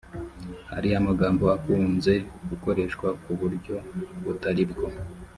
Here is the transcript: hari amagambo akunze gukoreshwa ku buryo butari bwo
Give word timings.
hari 0.71 0.89
amagambo 0.99 1.43
akunze 1.55 2.13
gukoreshwa 2.49 3.07
ku 3.23 3.31
buryo 3.39 3.75
butari 4.23 4.63
bwo 4.71 4.87